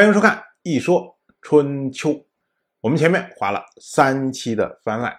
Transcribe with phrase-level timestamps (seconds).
[0.00, 2.08] 欢迎收看《一说春秋》。
[2.80, 5.14] 我们前面花了三期的番外，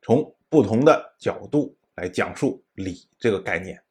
[0.00, 3.82] 从不同的角度来讲述礼这个概念。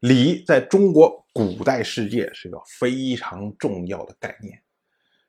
[0.00, 4.60] 礼在中国古代世界是个非常重要的概念，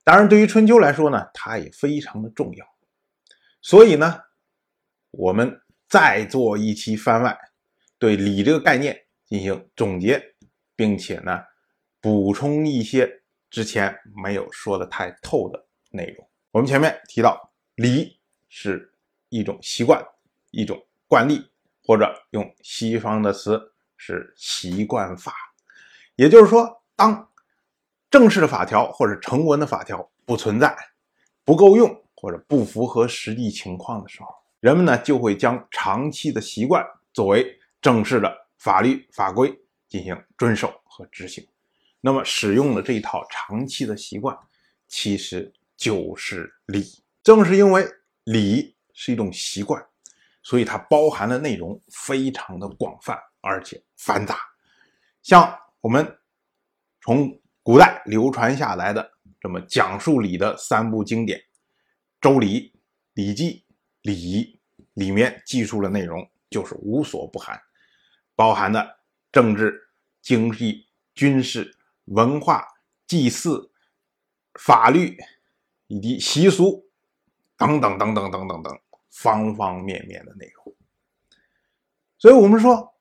[0.04, 2.66] 当然对于春秋来说呢，它也非常的重要。
[3.62, 4.22] 所以呢，
[5.12, 7.38] 我们再做一期番外，
[8.00, 10.20] 对礼这个概念进行总结，
[10.76, 11.44] 并且呢，
[12.02, 13.22] 补充一些。
[13.50, 18.20] 之前没有说的太透的内容，我们前面提到礼
[18.50, 18.94] 是
[19.30, 20.06] 一种习惯、
[20.52, 21.50] 一种惯例，
[21.84, 25.34] 或者用西方的词是习惯法。
[26.16, 27.30] 也就是说，当
[28.10, 30.76] 正式的法条或者成文的法条不存在、
[31.46, 34.28] 不够用或者不符合实际情况的时候，
[34.60, 39.56] 人们呢就会将长期的习惯作为正式的法律法规
[39.88, 41.48] 进行遵守和执行。
[42.00, 44.38] 那么使用的这一套长期的习惯，
[44.88, 47.04] 其实就是礼。
[47.24, 47.86] 正是因为
[48.24, 49.84] 礼是一种习惯，
[50.44, 54.38] 所以它包含的内容非常的广泛而且繁杂。
[55.24, 56.18] 像我们
[57.02, 61.38] 从古代流传下来的这么讲述礼的三部经典
[62.22, 62.70] 《周礼》
[63.14, 63.52] 《礼记》
[64.04, 64.44] 《礼仪》，
[64.94, 67.60] 里面记述的内容就是无所不含，
[68.36, 69.00] 包含的
[69.32, 69.90] 政治、
[70.22, 71.74] 经济、军事。
[72.08, 72.66] 文化、
[73.06, 73.70] 祭祀、
[74.60, 75.18] 法律
[75.88, 76.86] 以及习俗
[77.58, 78.80] 等等等等等等等
[79.12, 80.76] 方方面面的内容，
[82.18, 82.94] 所以我们说，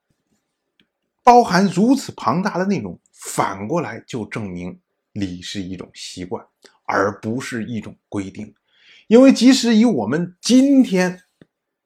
[1.23, 4.81] 包含如此庞大的内容，反过来就证明
[5.13, 6.45] 礼是一种习惯，
[6.85, 8.55] 而不是一种规定。
[9.07, 11.23] 因为即使以我们今天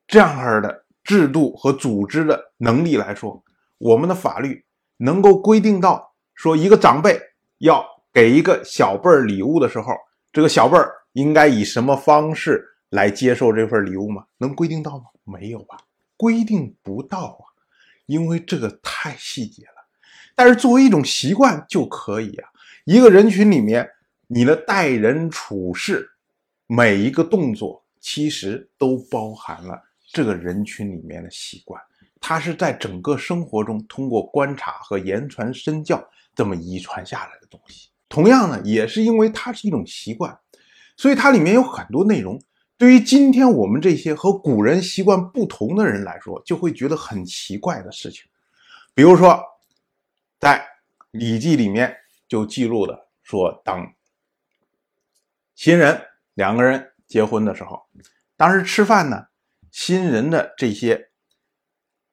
[0.07, 3.45] 这样的制度和组织的能力来说，
[3.79, 4.65] 我们的法律
[4.97, 6.10] 能够规定到。
[6.41, 7.21] 说一个长辈
[7.59, 9.93] 要给一个小辈儿礼物的时候，
[10.33, 14.25] 这个小辈儿应该以什么方式来接受这份礼物吗？
[14.39, 15.05] 能规定到吗？
[15.23, 15.77] 没有吧，
[16.17, 17.45] 规定不到啊，
[18.07, 19.87] 因为这个太细节了。
[20.35, 22.49] 但是作为一种习惯就可以啊。
[22.85, 23.87] 一个人群里面，
[24.27, 26.09] 你的待人处事，
[26.67, 29.79] 每一个动作，其实都包含了
[30.11, 31.79] 这个人群里面的习惯。
[32.19, 36.03] 它是在整个生活中通过观察和言传身教。
[36.41, 40.41] 这么遗传下来的东西，同样呢，也是因为它是一种习惯，
[40.97, 42.43] 所以它里面有很多内容，
[42.79, 48.25] 对于今天我们这些和古人习惯不同的人来说，就会觉得很奇怪的事情。
[48.95, 49.39] 比如说，
[50.39, 50.59] 在
[51.11, 51.95] 《礼记》里面
[52.27, 53.87] 就记录的说，当
[55.55, 56.01] 新人
[56.33, 57.83] 两个人结婚的时候，
[58.35, 59.27] 当时吃饭呢，
[59.71, 61.11] 新人的这些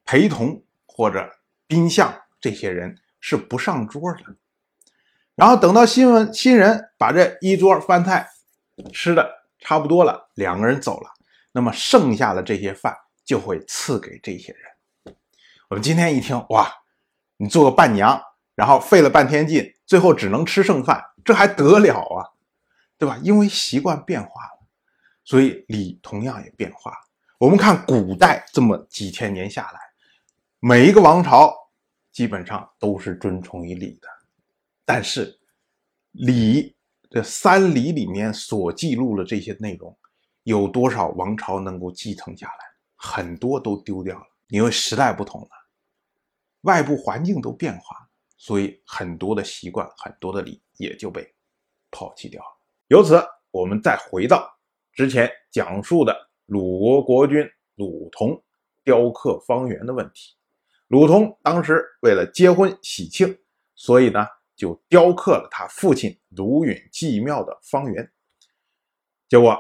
[0.03, 1.31] 陪同或者
[1.65, 2.97] 宾相这些人。
[3.29, 4.23] 是不上桌的，
[5.35, 8.29] 然后等到新闻新人把这一桌饭菜
[8.93, 9.29] 吃的
[9.59, 11.09] 差不多了，两个人走了，
[11.51, 12.95] 那么剩下的这些饭
[13.25, 15.13] 就会赐给这些人。
[15.67, 16.71] 我们今天一听，哇，
[17.35, 18.17] 你做个伴娘，
[18.55, 22.31] 然后费了半天劲，最后只能吃剩饭，这还得了啊？
[22.97, 23.19] 对吧？
[23.21, 24.65] 因为习惯变化了，
[25.25, 26.94] 所以礼同样也变化。
[27.39, 29.79] 我们看古代这么几千年下来，
[30.61, 31.66] 每一个王朝。
[32.17, 34.07] 基本上都是遵从于礼的，
[34.83, 35.39] 但是
[36.13, 36.75] 礼
[37.11, 39.95] 这三礼里面所记录的这些内容，
[40.41, 42.53] 有多少王朝能够继承下来？
[42.95, 45.50] 很多都丢掉了，因为时代不同了，
[46.61, 47.95] 外部环境都变化，
[48.35, 51.31] 所以很多的习惯、很多的礼也就被
[51.91, 52.50] 抛弃掉了。
[52.88, 54.51] 由此，我们再回到
[54.91, 56.17] 之前讲述的
[56.47, 58.44] 鲁国国君鲁同
[58.83, 60.35] 雕刻方圆的问题。
[60.88, 63.38] 鲁通当时为了结婚喜庆，
[63.75, 64.25] 所以呢
[64.56, 68.09] 就雕刻了他父亲鲁允祭庙的方圆，
[69.28, 69.59] 结果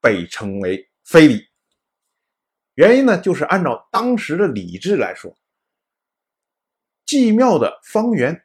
[0.00, 1.46] 被称为非礼。
[2.74, 5.32] 原因呢就是按照当时的礼制来说，
[7.04, 8.44] 祭庙的方圆，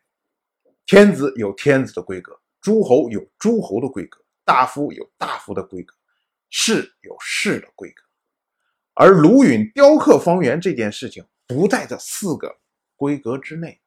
[0.86, 5.96] 天子有天子的规格，诸侯有诸侯的规格，大夫有大夫的规格，
[6.52, 8.04] 士有士的规格，
[8.94, 11.26] 而鲁允雕刻方圆这件事情。
[11.54, 12.58] 不在这四个
[12.96, 13.82] 规格之内，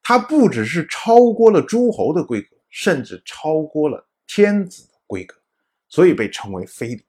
[0.00, 5.36] 它不只是超过了诸侯的规格，甚至超过了天子的规格，
[5.88, 7.04] 所以被称为非礼。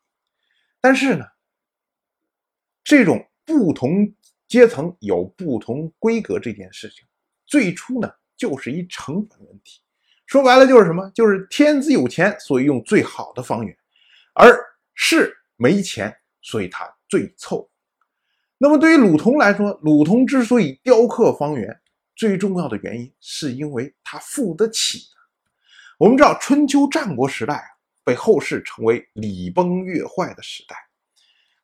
[0.82, 1.24] 但是呢，
[2.84, 4.12] 这种不同
[4.48, 7.08] 阶层有不同规格这件事情，
[7.46, 9.84] 最初呢就是一成本问题。
[10.26, 11.08] 说白了就是什么？
[11.12, 13.78] 就是天子有钱，所以用最好的方圆，
[14.34, 14.52] 而
[14.96, 16.12] 士没钱，
[16.42, 17.70] 所以他最凑。
[18.62, 21.80] 那么对于鲁同来说，鲁同之所以雕刻方圆，
[22.14, 25.04] 最重要的原因是因为他付得起，
[25.98, 27.68] 我们知道春秋战国时代啊，
[28.04, 30.76] 被后世称为礼崩乐坏的时代。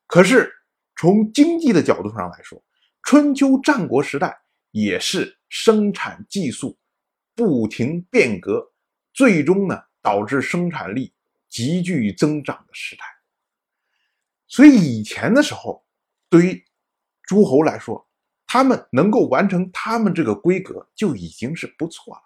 [0.07, 0.49] 可是
[0.95, 2.63] 从经济的角度上来说，
[3.03, 4.33] 春秋战国时代
[4.71, 6.77] 也是生产技术
[7.35, 8.71] 不停变革，
[9.13, 11.13] 最终呢导致生产力
[11.49, 13.03] 急剧增长的时代。
[14.47, 15.85] 所以以前的时候，
[16.29, 16.64] 对于
[17.25, 18.07] 诸侯来说，
[18.45, 22.21] 他们能够完成他们这个规格就已经是不错了。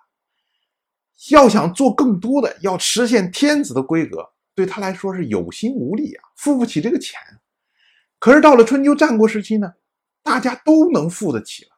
[1.31, 7.19] 要想做更多的，要实现天子的规格，对他来说是有心无力啊，付不起这个钱。
[8.19, 9.73] 可是到了春秋战国时期呢，
[10.23, 11.71] 大家都能付得起了，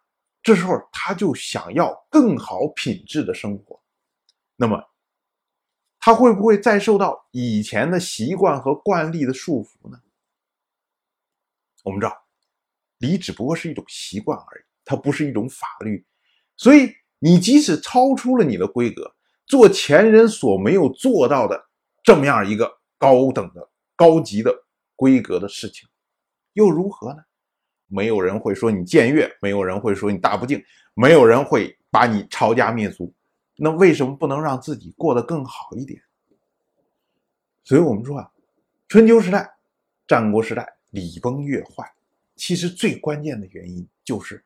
[0.44, 3.81] 这时候他就想要更好品质的生活，
[4.56, 4.83] 那么
[6.00, 10.00] 他会不会再受到以前的习惯和惯例的束缚呢？
[11.83, 12.20] 我们知道，
[13.01, 16.06] 礼只不过是一种习惯而已，它不是一种法律，
[16.56, 16.89] 所以
[17.19, 19.13] 你即使超出了你的规格，
[19.45, 21.62] 做前人所没有做到的
[22.03, 24.53] 这么样一个高等的、高级的
[24.95, 25.89] 规格的事情。
[26.53, 27.19] 又如何呢？
[27.88, 30.63] 没有人会说你僭越，没有人会说你大不敬，
[30.94, 33.13] 没有人会把你抄家灭族。
[33.57, 36.01] 那为什么不能让自己过得更好一点？
[37.63, 38.31] 所以我们说啊，
[38.88, 39.50] 春秋时代、
[40.07, 41.92] 战国时代礼崩乐坏，
[42.41, 44.43] 其实最关键的原因就是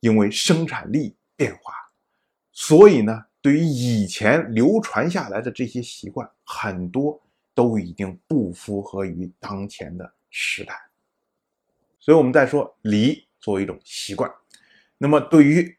[0.00, 1.72] 因为生产力变化。
[2.52, 7.18] 所以呢，对于以前流传下来的这些习惯，很多
[7.54, 10.78] 都已经不符合于当前的时代。
[11.98, 14.30] 所以，我们再说礼作为一种习惯，
[14.98, 15.74] 那么对于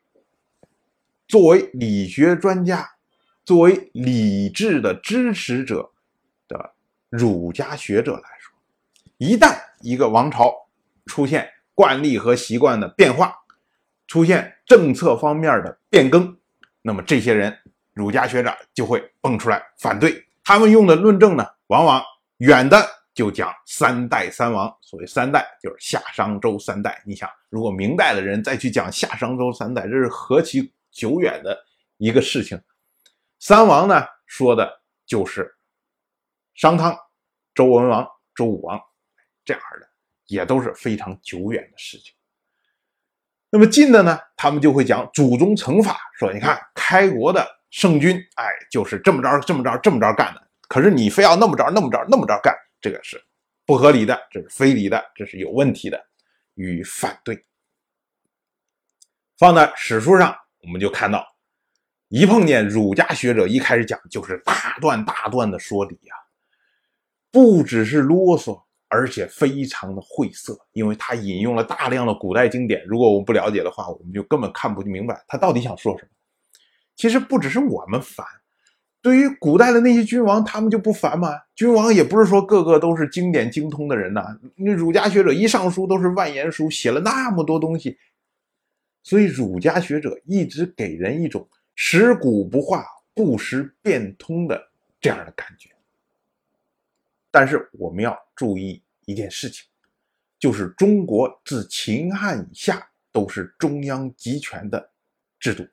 [1.27, 2.89] 作为理学专家、
[3.45, 5.91] 作为礼制的支持者
[6.47, 6.73] 的
[7.09, 8.57] 儒家学者来说，
[9.17, 10.62] 一旦一个王朝
[11.05, 13.35] 出现惯例和习惯的变化，
[14.07, 16.38] 出现政策方面的变更，
[16.81, 17.57] 那么这些人
[17.94, 20.25] 儒家学者就会蹦出来反对。
[20.44, 22.03] 他们用的论证呢，往往
[22.38, 23.03] 远的。
[23.15, 27.00] 就讲三代三王，所谓三代就是夏商周三代。
[27.05, 31.55] 你想，如果明代的人再去讲夏商周三代，这是何其久远的
[31.97, 32.59] 一个事情。
[33.38, 35.55] 三王呢，说的就是
[36.55, 36.97] 商汤、
[37.53, 38.03] 周文王、
[38.33, 38.81] 周武王
[39.45, 39.88] 这样的，
[40.27, 42.13] 也都是非常久远的事情。
[43.49, 50.47] 那么近的呢，他们就会讲祖宗成法，说你看开国的圣君，哎，就是这么着这么着这么着干的。
[50.67, 52.55] 可是你非要那么着那么着那么着干。
[52.81, 53.23] 这个是
[53.65, 56.03] 不合理的，这是非礼的，这是有问题的，
[56.55, 57.41] 予以反对。
[59.37, 61.25] 放在史书上，我们就看到，
[62.09, 66.15] 一碰见儒家学者，一开始讲就是大段大段的说理呀，
[67.31, 72.85] 不只是啰嗦，而且非常的晦涩，因为他引用了大量的古代经典。
[72.85, 76.09] 如果我们不了解的话，我们就根本看不明白他到底想说什么。
[76.95, 78.23] 其实不只是我们烦。
[79.01, 81.29] 对于古代的那些君王，他们就不烦吗？
[81.55, 84.23] 君王也不是说个个都是经典精通的人呐。
[84.55, 87.97] 那儒家学者一上书都是万言书，写了那么多东西，
[89.01, 92.85] 所以儒家学者一直给人一种食古不化、
[93.15, 94.69] 不时变通的
[95.01, 95.71] 这样的感觉。
[97.31, 99.65] 但是我们要注意一件事情，
[100.39, 104.91] 就是中国自秦汉以下都是中央集权的
[105.39, 105.67] 制度，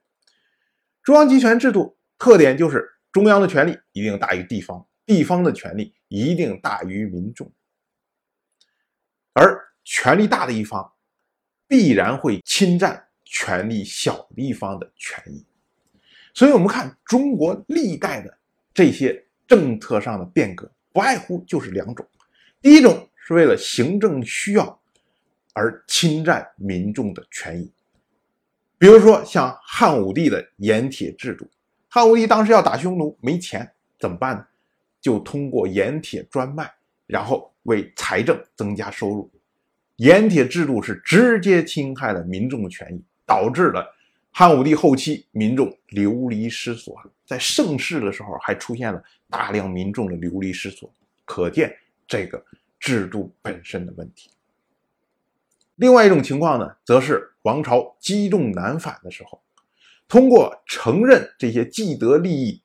[1.03, 2.88] 中央集权制度特点就是。
[3.12, 7.53] 中央的权力一定大于地方，地方的权力一定大于民众，
[9.32, 10.93] 而权力大的一方
[11.67, 15.44] 必然会侵占权力小的一方的权益。
[16.32, 18.39] 所以，我们看中国历代的
[18.72, 22.08] 这些政策上的变革，不外乎就是两种：
[22.60, 24.81] 第一种是为了行政需要
[25.55, 27.72] 而侵占民众的权益，
[28.77, 31.49] 比如说像汉武帝的盐铁制度。
[31.89, 33.70] 汉武帝当时要打匈奴，没钱
[34.01, 34.44] 怎么办呢？
[35.01, 36.69] 就通过盐铁专卖，
[37.06, 39.31] 然后为财政增加收入。
[39.96, 43.87] 盐铁制度是直接侵害了民众的权益，导致了
[44.32, 47.01] 汉武帝后期民众流离失所。
[47.25, 50.93] 在盛世的时候，还出现了大量民众的流离失所，
[51.25, 51.72] 可见
[52.08, 52.44] 这个
[52.81, 54.31] 制度本身的问题。
[55.77, 59.41] 另外一种情况呢，则是王朝积重难返的时候。
[60.08, 62.60] 通过承认这些既得利益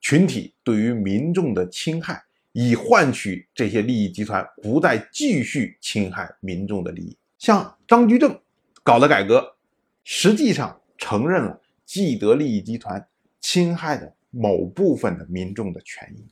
[0.00, 2.20] 群体对于民众的侵害，
[2.50, 7.16] 以换取这些利益集团不再继续侵害民众的利益。
[7.38, 8.36] 像张居正
[8.82, 9.54] 搞的改革，
[10.02, 13.06] 实际上承认了既得利益集团
[13.40, 16.26] 侵害的某部分的民众的权益，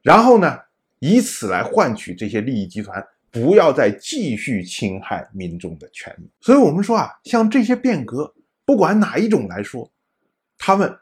[0.00, 0.60] 然后呢，
[0.98, 6.28] 以此来换取这些利益集团不要再继续侵害民众的权益。
[6.40, 8.32] 所以，我们说啊，像这些变革。
[8.64, 9.88] 不管哪一种来说，
[10.58, 10.92] 他们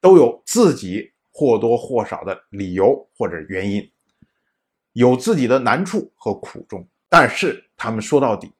[0.00, 3.88] 都有自己或多或少的理由或者原因，
[4.94, 8.50] 有自己的难处和苦衷，但是他们说到底，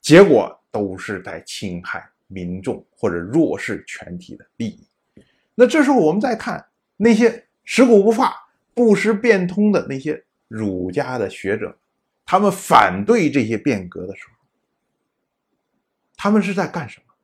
[0.00, 4.86] 结果都是在侵害民众或者弱势群体的利益。
[5.56, 6.64] 那这时候我们再看
[6.96, 8.36] 那些食古不化、
[8.74, 11.78] 不识变通的那些儒家的学者，
[12.24, 14.34] 他们反对这些变革的时候，
[16.16, 17.14] 他们是在干什么？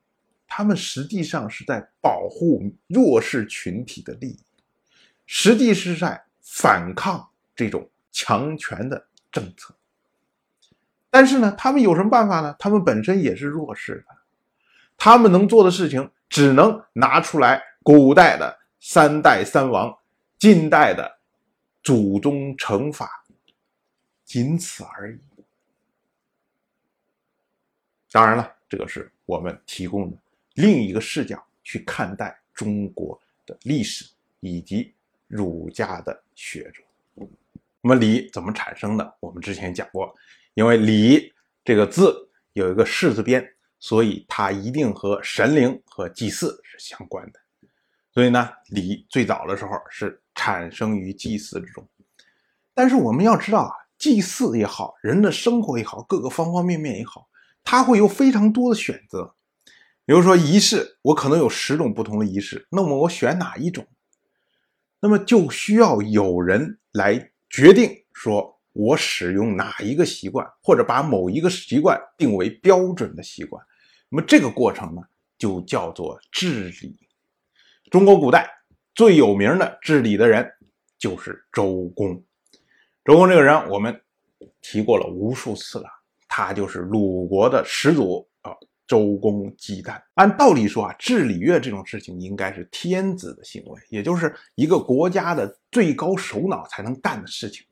[0.47, 4.41] 他们实际上是在保护弱势群体的利益，
[5.25, 9.73] 实际是在反抗这种强权的政策。
[11.09, 12.55] 但是呢，他们有什么办法呢？
[12.59, 14.17] 他们本身也是弱势的，
[14.97, 19.97] 他们能做的事情只能拿出来古代的三代三王，
[20.37, 21.20] 近代的
[21.83, 23.25] 祖宗惩罚，
[24.25, 25.19] 仅此而已。
[28.11, 30.17] 当然了，这个是我们提供的。
[30.55, 34.05] 另一个视角去看待中国的历史
[34.41, 34.93] 以及
[35.27, 36.83] 儒家的学者。
[37.81, 39.17] 那么礼怎么产生的？
[39.21, 40.15] 我们之前讲过，
[40.55, 41.33] 因为礼
[41.65, 47.41] 这个字有一个士字边，所以它一定和神灵和祭祀是相关的。
[48.13, 51.89] 所以呢，礼最早的时候是产生于祭祀之中。
[52.75, 57.29] 但是我们要知道啊，祭祀也好，人的生活也好，各个方方面面也好，
[57.63, 59.35] 它会有非常多的选择。
[60.07, 63.87] 比如说仪式，我可能有十种不同的仪式，那么我选哪一种？
[65.01, 73.65] 那么就需要有人来决定，说我使用哪一个习惯，或者把某一个习惯定为标准的习惯。
[74.09, 75.03] 那么这个过程呢，
[75.39, 76.99] 就叫做治理。
[77.91, 78.49] 中国古代
[79.01, 80.47] 最有名的治理的人
[80.99, 82.23] 就是周公。
[83.03, 83.99] 周公这个人，我们
[84.61, 85.89] 提过了无数次了，
[86.29, 88.53] 他就是鲁国的始祖啊。
[88.87, 97.65] 周公姬旦，按道理说啊，治礼乐这种事情应该是天子的行为，也就是一个国家的最高首脑才能干的事情。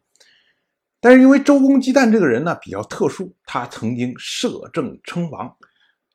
[0.99, 5.55] 但是因为周公姬旦这个人呢比较特殊，他曾经摄政称王，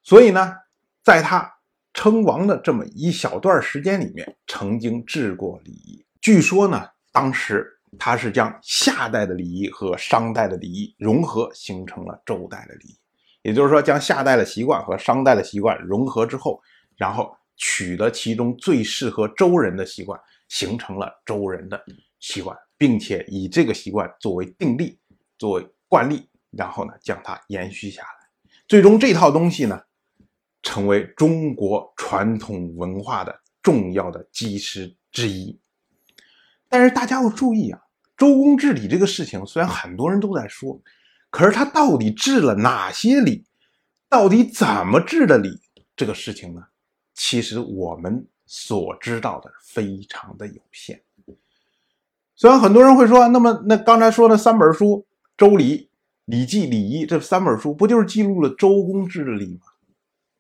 [0.02, 0.56] 所以呢，
[1.04, 1.53] 在他
[1.94, 6.04] 称王的这么一小段时间里面，曾经治过礼仪。
[6.20, 7.68] 据说呢，当时
[8.00, 12.98] 他是将夏代的礼仪和商代的礼仪融合，形成了周代的礼仪。
[13.44, 16.62] 也就是说，将夏代的习惯和商代的习惯融合之后，
[16.96, 21.84] 然后取得其中最适合周人的习惯，形成了周人的
[22.20, 24.98] 习惯，并且以这个习惯作为定例、
[25.38, 29.82] 作为惯例，然后呢将它延续下来，最终这套东西呢
[30.64, 35.60] 成为中国传统文化的重要的基石之一。
[36.68, 37.80] 但是大家要注意啊，
[38.18, 40.82] 周公治理这个事情，虽然很多人都在说。
[41.30, 43.44] 可是他到底治了哪些礼？
[44.08, 45.60] 到底怎么治的礼？
[45.96, 46.64] 这个事情呢，
[47.16, 51.02] 其实我们所知道的非常的有限。
[52.36, 54.86] 虽然很多人会说，那么那刚才说的三本书
[55.36, 55.78] 《周礼》
[56.26, 59.73] 《礼记》《礼仪》这三本书，不就是记录了周公治的礼吗？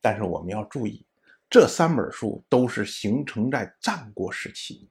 [0.03, 1.05] 但是我们要注意，
[1.49, 4.89] 这三本书都是形成在战国时期，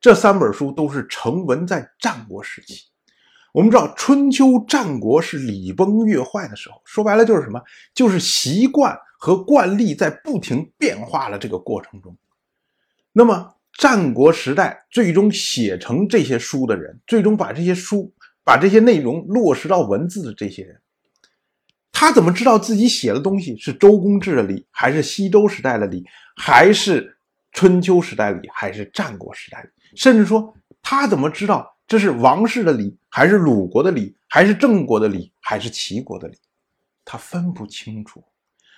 [0.00, 2.84] 这三本书都是成文在战国时期。
[3.52, 7.60] 我们知道春秋战国是礼崩乐坏的时候，说白了就是什么？
[7.92, 12.16] 就是习惯和惯例在不停变化了这个过程中。
[13.12, 18.12] 那么战国时代最终写成这些书的人，最终把这些书、
[18.44, 20.80] 把这些内容落实到文字的这些人，
[22.00, 26.04] 他怎么知道自己写的东西是周公制的礼，还是西周时代的礼，
[26.36, 27.18] 还是
[27.50, 29.68] 春秋时代礼，还是战国时代礼？
[29.96, 31.76] 甚至说，他怎么知道？
[31.88, 36.38] 这是王室的礼，还是鲁国的礼，还是郑国的礼，还是齐国的礼？
[37.04, 38.22] 他分不清楚，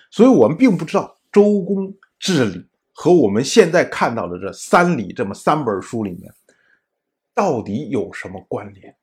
[0.09, 6.33] 所以我们并不知道周公治礼和我们现在看到的这三礼这么三本书里面
[7.35, 8.95] 到底有什么关联。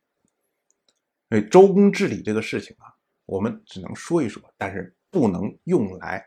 [1.28, 2.97] 所以周公治礼这个事情啊，
[3.28, 6.24] 我们只能说一说，但是不能用来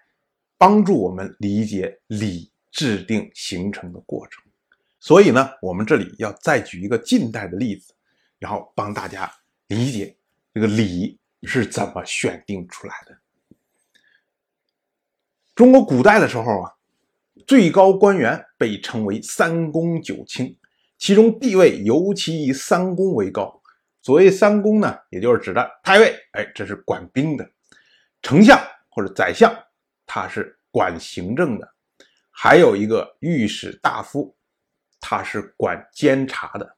[0.56, 4.44] 帮助我们理解礼制定形成的过程。
[5.00, 7.92] 所以呢，我们这里要再举一个近代的例子，
[8.38, 9.32] 然后帮大家
[9.66, 10.16] 理解
[10.54, 13.18] 这个礼是怎么选定出来的。
[15.56, 16.72] 中国古代的时候啊，
[17.48, 20.56] 最高官员被称为三公九卿，
[21.00, 23.61] 其中地位尤其以三公为高。
[24.02, 27.46] 所谓三公呢，也就是指的太尉，哎，这是管兵的；
[28.22, 29.54] 丞相或者宰相，
[30.06, 31.66] 他是管行政的；
[32.30, 34.36] 还有一个御史大夫。
[35.04, 36.78] 他是管监察的，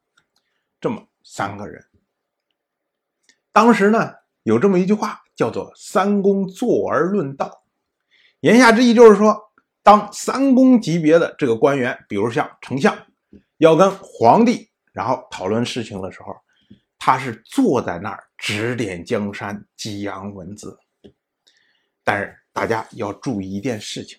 [0.80, 1.86] 这么三个人。
[3.52, 4.14] 当时呢，
[4.44, 7.66] 有这么一句话，叫做“三公坐而论道”，
[8.40, 9.38] 言下之意就是说，
[9.84, 12.98] 当三公级别的这个官员，比如像丞相，
[13.58, 16.34] 要跟皇帝然后讨论事情的时候，
[17.06, 20.80] 他是坐在那儿指点江山、激扬文字。
[22.02, 24.18] 但是大家要注意一件事情，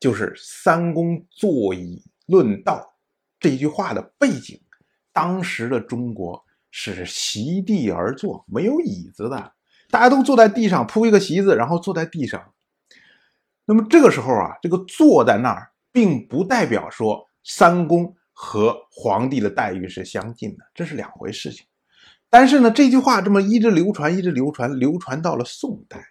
[0.00, 2.92] 就是“三公坐以论道”
[3.38, 4.60] 这句话的背景，
[5.12, 9.52] 当时的中国是席地而坐，没有椅子的，
[9.88, 12.52] 大家都坐在地上铺一个席子，然后坐在地上。
[13.64, 21.64] 那么这个时候啊，这个坐在那儿，并不代表说三公和皇帝的待遇是相近的，这是两回事情。
[22.32, 26.02] 但是呢，这句话这么一直流传，一直流传，流传到了宋代。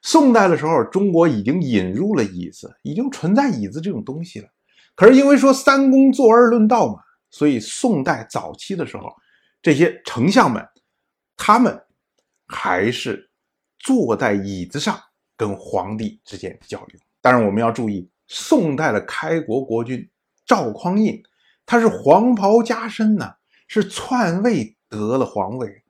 [0.00, 4.48] 宋代的时候，中国已经引入了椅子，已经存在椅子这种东西了。
[4.94, 9.12] 可是因为说三公坐而论道嘛，所以宋代早期的时候，
[9.60, 10.64] 这些丞相们，
[11.36, 11.82] 他们
[12.46, 13.28] 还是
[13.80, 14.96] 坐在椅子上。
[15.38, 20.08] 跟皇帝之间交流，当然我们要注意，宋代的开国国君
[20.46, 21.22] 赵匡胤，
[21.66, 23.34] 他是黄袍加身呢，
[23.68, 25.82] 是篡位得了皇位，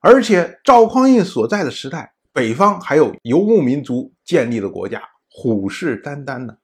[0.00, 6.56] 而且赵匡胤所在的时代，北方还有游牧民族建立的国家，虎视眈眈呢，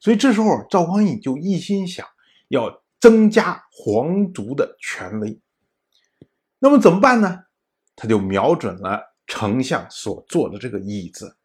[0.00, 2.06] 所以这时候赵匡胤就一心想
[2.48, 5.40] 要增加皇族的权威，
[6.58, 7.44] 那么怎么办呢？
[7.94, 11.36] 他就瞄准了丞相所坐的这个椅子。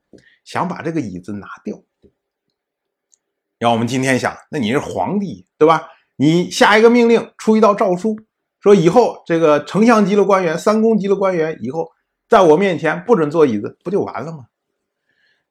[0.44, 1.84] 想把这个椅子拿掉。
[3.58, 5.90] 要我们今天想，那你是皇帝，对吧？
[6.16, 8.18] 你下一个命令，出一道诏书，
[8.62, 11.92] 说以后这个丞相级的官员、三公级的官员，以后
[12.28, 14.48] 在我面前不准坐椅子，不就完了吗？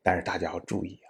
[0.02, 1.08] 但是大家要注意啊，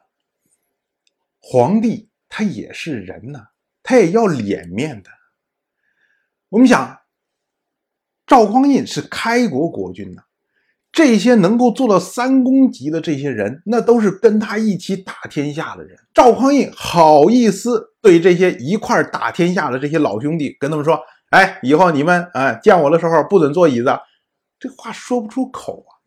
[1.40, 3.48] 皇帝他也是人呐，
[3.82, 5.10] 他也要脸面的。
[6.48, 7.00] 我们想，
[8.26, 10.22] 赵匡胤是开国国君呐。
[10.92, 15.98] 这些能够做到三公级的这些人，那都是跟他一起打天下的人。
[16.14, 20.98] 赵匡胤好意思对这些一块打天下的这些老兄弟跟他们说
[21.30, 23.98] ：“哎，以后你们啊见我的时候不准坐椅子。”
[24.58, 26.00] 这话说不出口啊。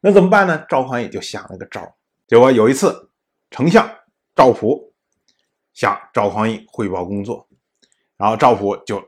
[0.00, 0.64] 那怎么办呢？
[0.68, 1.94] 赵匡胤就想了个招
[2.26, 3.10] 结果有一次，
[3.50, 3.86] 丞相
[4.34, 4.94] 赵普
[5.74, 7.46] 向赵匡胤汇报工作，
[8.16, 9.02] 然后赵普就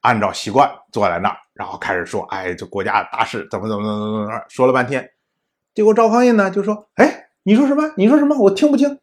[0.00, 1.36] 按照习惯坐在那儿。
[1.52, 5.10] 然后开始说，哎，这国家大事怎么怎么怎么怎么，说了半天，
[5.74, 7.92] 结果赵匡胤呢就说，哎，你说什么？
[7.98, 8.38] 你说什么？
[8.38, 8.98] 我听不清。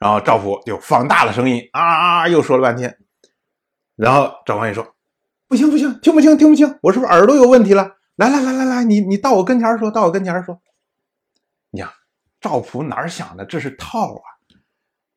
[0.00, 2.98] 然后赵普就放大了声音，啊啊，又说了半天。
[3.94, 4.96] 然后赵匡胤说，
[5.52, 7.96] 不行不行，听不清听不清，我是不是耳朵有问题了？
[8.16, 10.58] 来来来来来，你你到我跟前说，到我跟前说。
[11.70, 11.90] 你看
[12.40, 14.24] 赵普哪想的，这是套啊，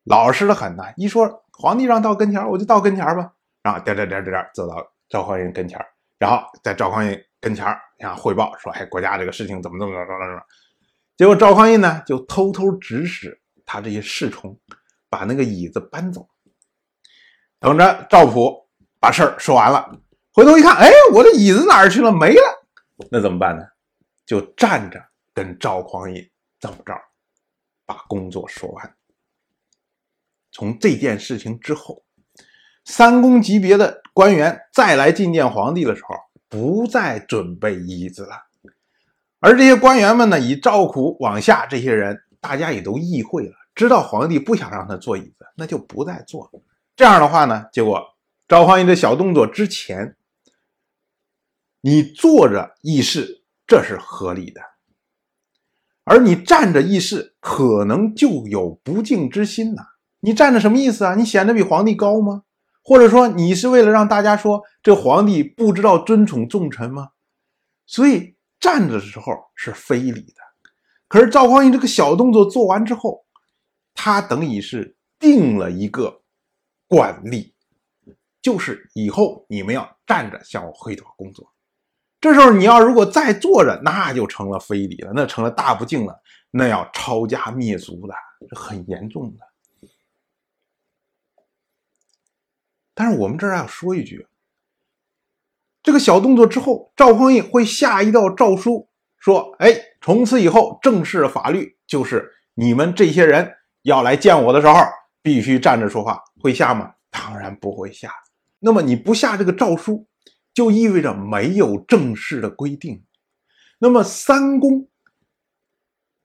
[0.04, 0.92] 老实的很呐。
[0.98, 3.32] 一说皇帝让到跟前，我就到跟前吧。
[3.62, 5.82] 然后点点点点点走到赵匡胤跟前。
[6.18, 10.42] 然后在赵匡胤跟前儿，想汇报说：“哎，国家这个事情怎么怎么怎么怎么。”
[11.16, 14.54] 结果赵匡胤呢，就偷偷指使他这些侍从，
[15.08, 16.28] 把那个椅子搬走。
[17.58, 18.68] 等着赵普
[19.00, 19.98] 把事儿说完了，
[20.36, 22.12] 回头一看，哎，我的椅子哪儿去了？
[22.12, 22.42] 没了。
[23.10, 23.64] 那怎么办呢？
[24.26, 26.92] 就站着跟赵匡胤这么着，
[27.86, 28.94] 把工作说完。
[30.52, 32.02] 从这件事情之后。
[32.88, 36.14] 三公级别的官员再来觐见皇帝的时候，
[36.48, 38.36] 不再准备椅子了。
[39.40, 46.48] 而这些官员们呢，以赵普往下这些人，大家也都意会了，知道皇帝不想让他坐椅子，那就不再坐。
[46.94, 48.00] 这样的话呢，结果
[48.46, 50.14] 赵匡胤的小动作之前，
[51.88, 54.60] 你坐着议事，这是合理的；
[56.02, 59.84] 而你站着议事，可能就有不敬之心呐。
[60.18, 61.14] 你站着什么意思啊？
[61.14, 62.42] 你显得比皇帝高吗？
[62.82, 67.10] 或者说你是为了让大家说这皇帝不知道尊宠重臣吗？
[67.86, 70.42] 所以站着的时候是非礼的。
[71.06, 73.24] 可是赵匡胤这个小动作做完之后，
[73.94, 76.20] 他等于是定了一个
[76.88, 77.54] 惯例，
[78.42, 81.52] 就是以后你们要站着向我汇报工作。
[82.20, 88.14] 这时候你要如果再坐着，那就成了非礼了，那成了大不敬了，那要抄家灭族的，
[88.48, 89.90] 这很严重的。
[92.94, 94.26] 但是我们这儿要说一句，
[95.82, 103.52] 这个小动作之后，赵匡胤会下一道诏书，说：“哎，从此以后，正式法律就是你们这些人
[103.82, 104.80] 要来见我的时候，
[105.20, 106.94] 必须站着说话。”会下吗？
[107.10, 108.10] 当然不会下。
[108.58, 110.06] 那么你不下这个诏书，
[110.56, 113.04] 就意味着没有正式的规定。
[113.78, 114.88] 那么三公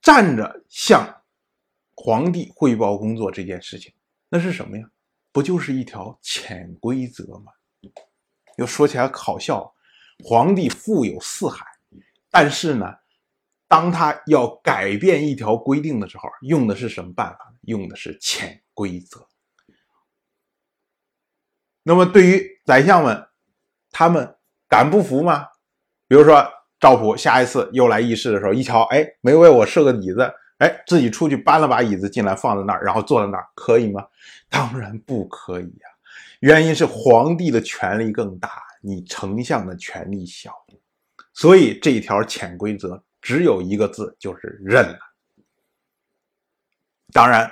[0.02, 1.22] 站着向
[1.94, 3.94] 皇帝汇报工作这件事情，
[4.30, 4.90] 那是什么呀？
[5.34, 7.52] 不就是一条潜规则吗？
[8.56, 9.76] 又说起来好笑，
[10.24, 11.66] 皇帝富有四海，
[12.30, 12.86] 但是呢，
[13.68, 17.54] 当他要改变一条规定的时候，用的是什么办法？
[17.64, 19.28] 用的是潜规则。
[21.84, 23.28] 那么对于宰相们
[23.92, 24.36] 他们
[24.68, 25.48] 敢不服吗？
[26.08, 26.46] 比如说
[26.80, 34.06] 赵普下一次又来议事的时候，一瞧，哎，没为我设个椅子，哎，自己出去搬了把椅子进来放在那儿，然后坐在那儿，可以吗？
[34.50, 35.88] 当然不可以呀。
[36.40, 38.50] 原因是皇帝的权力更大，
[38.82, 40.52] 你丞相的权力小，
[41.34, 44.98] 所以这一条潜规则只有一个字，就是认了。
[47.14, 47.52] 当然，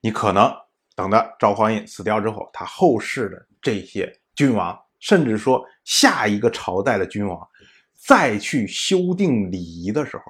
[0.00, 0.50] 你可能
[0.94, 7.46] 等到赵匡胤死掉之后，他后世的这些君王，甚至说下一个朝代的君王，
[7.94, 10.22] 再去修订礼仪的时候，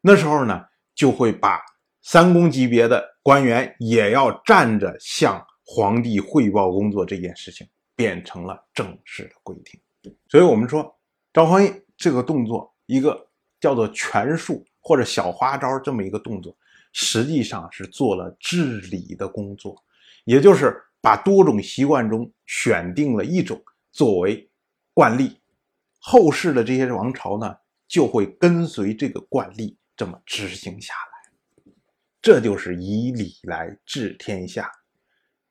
[0.00, 1.60] 那时候呢，就会把
[2.02, 5.44] 三公级别的官员也要站着向。
[5.72, 10.98] 皇帝汇报工作这件事情变成了正式的规定，所以我们说
[11.32, 13.28] 赵匡胤这个动作，一个
[13.60, 16.56] 叫做权术或者小花招这么一个动作，
[16.92, 19.76] 实际上是做了治理的工作，
[20.24, 24.50] 也就是把多种习惯中选定了一种作为
[24.94, 25.40] 惯例，
[25.98, 27.56] 后世的这些王朝呢
[27.88, 31.72] 就会跟随这个惯例这么执行下来，
[32.22, 34.70] 这就是以礼来治天下。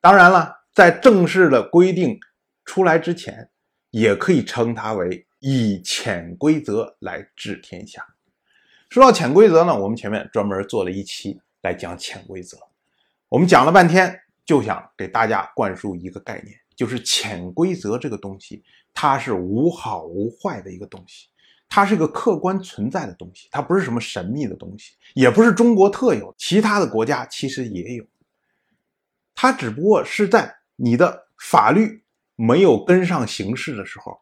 [0.02, 2.20] 当然了，在正式的规定
[2.66, 3.50] 出来之前，
[3.90, 8.06] 也可以称它为以潜规则来治天下。
[8.90, 12.58] 说到潜规则呢，我们前面专门做了一期来讲潜规则。
[13.28, 18.64] 我们讲了半天，就想给大家灌输一个概念，就是潜规则这个东西，
[18.94, 21.28] 它是无好无坏的一个东西，
[21.68, 28.06] 它是一个客观存在的东西，它不是什么神秘的东西，也不是中国特有，其他的国家其实也有。
[29.36, 32.02] 它只不过是在你的法律
[32.38, 34.18] 没有跟上形势的时候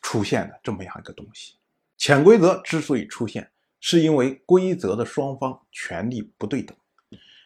[0.00, 1.54] 出现的这么样一个东西。
[1.98, 6.76] 潜规则之所以出现，是因为规则的双方权力不对等。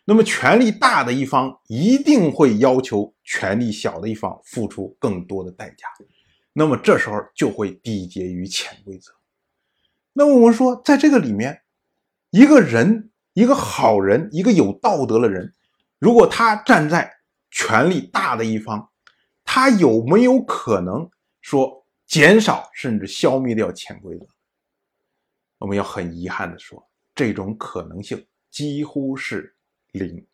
[0.05, 5.87] 那么权力大的一方一定会要求权力小的一方付出更多的代价，
[6.53, 9.13] 那么这时候就会缔结于潜规则。
[10.13, 11.63] 那么我们说，在这个里面，
[12.31, 15.53] 一个人，一个好人，一个有道德的人。
[15.99, 17.13] 如果他站在
[17.51, 18.91] 权力大的一方，
[19.45, 21.09] 他有没有可能
[21.41, 24.27] 说减少甚至消灭掉潜规则？
[25.59, 29.55] 我们要很遗憾的说，这种可能性几乎是
[29.93, 30.27] 零，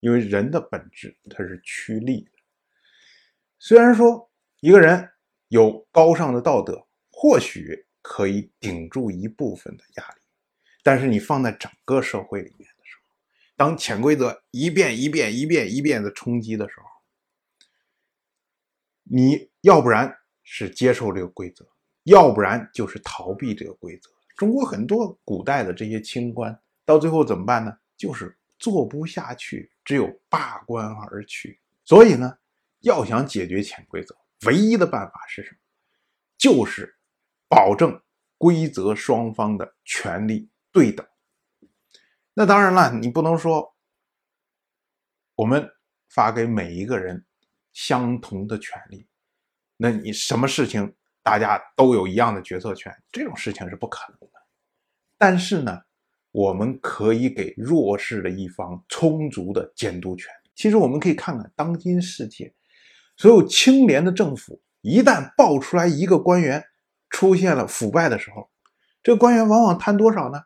[0.00, 2.30] 因为人的本质它是趋利的。
[3.58, 5.10] 虽然说一个人
[5.48, 10.20] 有高尚的道德，或许可以顶住一部分的压力，
[10.82, 13.02] 但是你放在整个社会里面的时候。
[13.56, 16.86] 当潜规则一遍一遍、一遍一遍的冲击的时候，
[19.04, 21.66] 你要不然是接受这个规则，
[22.04, 24.10] 要不然就是逃避这个规则。
[24.36, 27.78] 中国很多古代的这些清官，到最后怎么办呢？
[27.96, 31.60] 就是做不下去，只有罢官而去。
[31.84, 32.38] 所以呢，
[32.80, 35.58] 要想解决潜规则，唯一的办法是什么？
[36.36, 36.96] 就是
[37.48, 38.00] 保证
[38.38, 41.06] 规则双方的权利对等。
[42.34, 43.74] 那当然了，你不能说
[45.36, 45.70] 我们
[46.08, 47.24] 发给每一个人
[47.72, 49.06] 相同的权利，
[49.76, 54.42] 那你什么事情大家都有一样的决策权，这种事情是不可能的。
[55.16, 55.82] 但是呢，
[56.34, 60.28] 我们可以给弱势的一方充足的监督权。
[60.56, 62.52] 其实我们可以看看当今世界
[63.16, 66.64] 所有清廉的政府，一旦爆出来一个官员
[67.08, 68.50] 出现了腐败的时候，
[69.00, 70.42] 这个官员往往贪多少呢？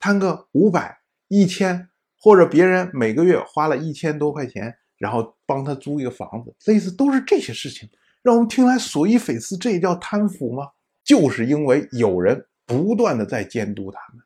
[0.00, 0.98] 贪个五百。
[1.32, 1.88] 一千，
[2.18, 7.88] 或者别人每个月花了一千多块钱，然后帮他租一个房子，类似都是这些事情，
[8.20, 10.66] 让我们听来所衣匪思，这也叫贪腐吗？
[11.04, 14.24] 就是因为有人不断的在监督他们，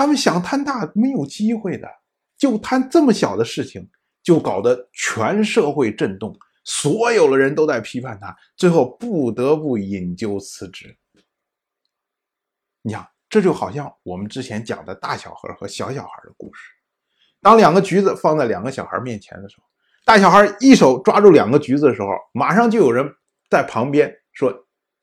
[0.00, 1.86] 他们想贪大没有机会的，
[2.38, 3.86] 就贪这么小的事情，
[4.22, 6.34] 就搞得全社会震动，
[6.64, 10.96] 所有的人都在批判他，最后不得不引咎辞职。
[12.80, 13.06] 你想。
[13.28, 16.62] 这就好像我们之前讲的大小孩和小小孩的故事。
[17.40, 19.64] 当两个橘子放在两个小孩面前的时候，
[20.06, 23.08] 大小孩一手抓住两个橘子的时候，马上就有人
[23.50, 24.52] 在旁边说：“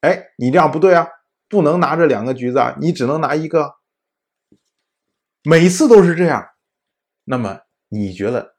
[0.02, 1.08] 哎，你这样不对啊，
[1.48, 3.76] 不能拿这两个橘子啊，你只能拿一个。”
[5.50, 6.46] 每次都是这样，
[7.24, 8.58] 那么你觉得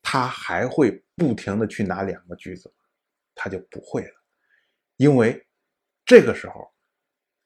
[0.00, 2.74] 他还会不停的去拿两个橘子吗？
[3.34, 4.14] 他就不会了，
[4.96, 5.44] 因为
[6.04, 6.72] 这个时候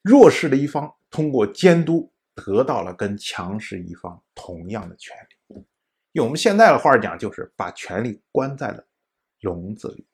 [0.03, 0.94] 弱势的一方。
[1.09, 5.16] 通过监督得到了跟强势一方同样的权
[5.47, 5.64] 利，
[6.11, 8.85] 用我们现在的话讲，就是把权力关在了
[9.42, 10.05] 笼子里，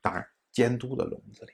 [0.00, 1.52] 当然监督的笼子里。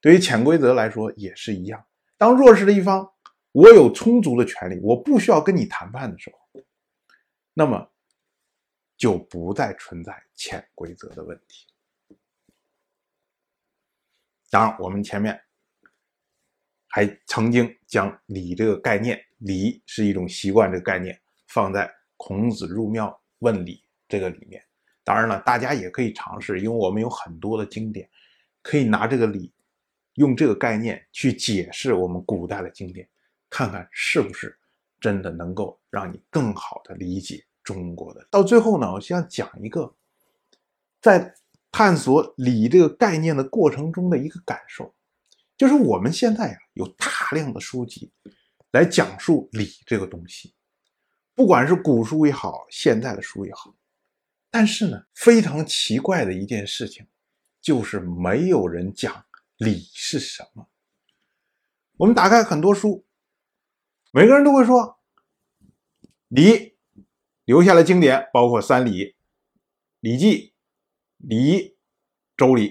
[0.00, 1.84] 对于潜规则来说也是一样，
[2.16, 3.12] 当弱势的一方
[3.56, 6.62] 我有充足的权利，我不需要跟你谈判的时候，
[7.54, 7.90] 那么
[8.98, 11.66] 就不再存在潜规则的问题。
[14.50, 15.42] 当然，我们前面
[16.88, 24.62] 还曾经将礼这个概念，礼是一种习惯这个概念，放在孔子入庙问礼这个里面。
[25.02, 28.06] 当然了，大家也可以尝试，因为我们有很多的经典，
[28.60, 29.50] 可以拿这个礼，
[30.16, 33.08] 用这个概念去解释我们古代的经典，
[33.56, 34.54] 看看是不是
[35.00, 38.28] 真的能够让你更好的理解中国的。
[38.30, 39.90] 到最后呢，我想讲一个，
[41.00, 41.34] 在
[41.72, 44.94] 探索礼这个概念的过程中的一个感受，
[45.56, 48.12] 就是我们现在呀有大量的书籍
[48.72, 50.52] 来讲述礼这个东西，
[51.34, 53.74] 不管是古书也好，现在的书也好。
[54.50, 57.06] 但是呢，非常奇怪的一件事情，
[57.62, 59.24] 就是没有人讲
[59.56, 60.68] 礼是什么。
[61.96, 63.05] 我们打开很多书，
[64.12, 64.98] 每个人都会说
[66.28, 66.74] 礼，
[67.44, 68.90] 留下了经典，包括《三礼》
[70.00, 70.38] 《礼记》
[71.18, 71.60] 《礼》
[72.36, 72.68] 《周礼》，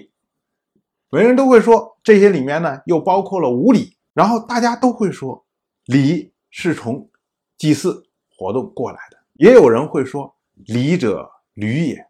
[1.10, 3.96] 每个人都会说这些里面呢，又包括了五礼。
[4.12, 5.46] 然后大家都会说
[5.84, 7.10] 礼是从
[7.58, 11.32] 祭祀活动过来的，也有人会说礼者。
[11.56, 12.06] 吕也，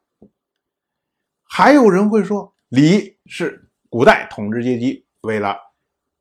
[1.45, 5.57] 还有人会说，礼是古代统治阶级为了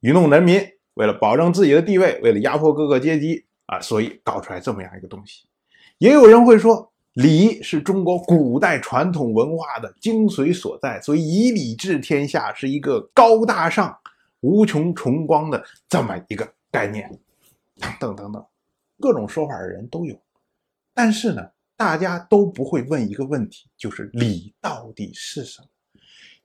[0.02, 0.62] 愚弄人民，
[0.95, 5.45] 为了保证自己的地位，为了压迫各个阶级啊，所以搞出来这么样一个东西。
[5.99, 13.97] 也有人会说，礼是中国古代传统文化的精髓所在，所以以礼治天下是一个高大上、
[14.41, 17.08] 无穷崇光的这么一个概念，
[17.79, 18.45] 等等等等，
[18.99, 20.19] 各种说法的人都有。
[20.93, 21.47] 但是呢？
[21.77, 25.67] 大家都不会问一个问题，就是礼到底是什么，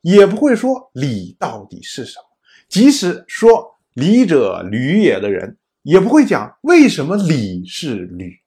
[0.01, 2.25] 也不会说礼到底是什么。
[2.69, 8.41] 即使说礼者履也的人，也不会讲为什么礼是履。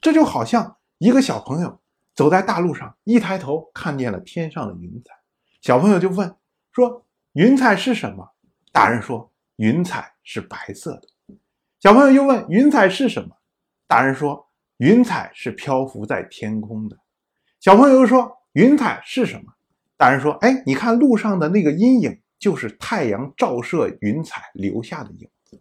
[0.00, 1.80] 这就好像一个小朋友
[2.14, 5.12] 走在大路上，一抬头看见了天上的云彩，
[5.60, 6.34] 小朋友就问
[6.72, 8.28] 说：“云彩是什么？”
[8.72, 11.36] 大人说：“云彩是白色的。”
[11.80, 13.36] 小朋友又问：“云彩是什么？”
[13.86, 14.44] 大人说。
[14.78, 16.98] 云彩是漂浮在天空的，
[17.60, 19.54] 小朋友又说：“云彩是什么？”
[19.96, 25.60] 大人说：“哎，你看路上的那个阴影，就是太阳照射云彩留下的影子。”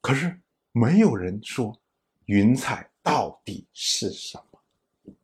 [0.00, 0.40] 可是
[0.72, 1.78] 没有人说
[2.26, 5.14] 云彩到底是什么，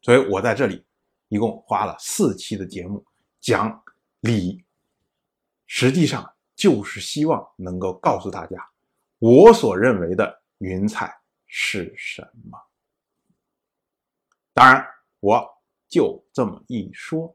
[0.00, 0.84] 所以我在这里
[1.28, 3.04] 一共花了四期的节目
[3.40, 3.82] 讲
[4.20, 4.64] 理，
[5.66, 8.68] 实际上就是希望能够告诉大家。
[9.18, 12.58] 我所认为的云彩是什么？
[14.52, 14.84] 当然，
[15.20, 15.48] 我
[15.88, 17.34] 就这么一说，